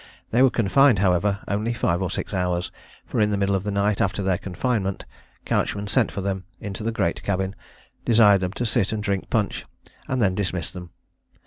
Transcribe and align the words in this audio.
They 0.31 0.41
were 0.41 0.49
confined, 0.49 0.97
however, 0.97 1.41
only 1.47 1.73
five 1.73 2.01
or 2.01 2.09
six 2.09 2.33
hours; 2.33 2.71
for, 3.05 3.21
in 3.21 3.29
the 3.29 3.37
middle 3.37 3.53
of 3.53 3.63
the 3.63 3.69
night 3.69 4.01
after 4.01 4.23
their 4.23 4.39
confinement, 4.39 5.05
Couchman 5.45 5.87
sent 5.87 6.11
for 6.11 6.21
them 6.21 6.43
into 6.59 6.81
the 6.81 6.91
great 6.91 7.21
cabin, 7.21 7.55
desired 8.03 8.41
them 8.41 8.53
to 8.53 8.65
sit 8.65 8.91
and 8.91 9.03
drink 9.03 9.29
punch, 9.29 9.67
and 10.07 10.19
then 10.19 10.33
dismissed 10.33 10.73
them. 10.73 10.89